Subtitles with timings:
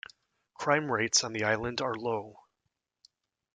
[0.55, 2.39] Crime rates on the island are low.